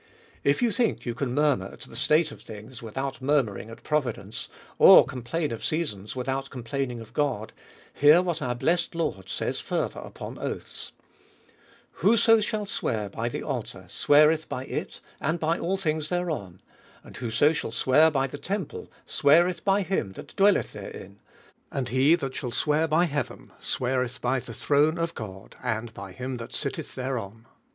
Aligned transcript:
If 0.43 0.63
you 0.63 0.71
think 0.71 1.05
you 1.05 1.13
can 1.13 1.35
murmur 1.35 1.67
at 1.67 1.81
the 1.81 1.95
state 1.95 2.31
of 2.31 2.41
things 2.41 2.81
without 2.81 3.21
murmuring 3.21 3.69
at 3.69 3.83
Providence, 3.83 4.49
or 4.79 5.05
complain 5.05 5.51
of 5.51 5.63
sea 5.63 5.85
sons 5.85 6.15
without 6.15 6.49
complaining 6.49 6.99
of 7.01 7.13
God; 7.13 7.53
hear 7.93 8.19
what 8.23 8.41
our 8.41 8.55
blessed 8.55 8.95
Lord 8.95 9.29
says 9.29 9.59
farther 9.59 9.99
upon 9.99 10.39
oaths: 10.39 10.91
Whoso 11.91 12.41
shall 12.41 12.65
isicear 12.65 13.11
by 13.11 13.29
the 13.29 13.43
altar, 13.43 13.85
siceareth 13.87 14.47
by 14.49 14.65
it, 14.65 15.01
and 15.19 15.43
all 15.43 15.77
things 15.77 16.09
thereon: 16.09 16.61
and 17.03 17.15
whoso 17.17 17.53
shall 17.53 17.69
sioear 17.71 18.11
by 18.11 18.25
the 18.25 18.39
temple, 18.39 18.91
swear 19.05 19.47
eth 19.47 19.63
by 19.63 19.83
him 19.83 20.13
that 20.13 20.35
dicelleth 20.35 20.71
therein: 20.71 21.19
and 21.71 21.89
he 21.89 22.15
that 22.15 22.33
shall 22.33 22.49
swear 22.51 22.87
by 22.87 23.05
heaven, 23.05 23.51
sweareth 23.61 24.19
by 24.19 24.39
the 24.39 24.51
throne 24.55 24.97
of 24.97 25.13
God, 25.13 25.55
and 25.61 25.93
by 25.93 26.11
him 26.11 26.37
that 26.37 26.55
sitteth 26.55 26.95
thereon. 26.95 27.45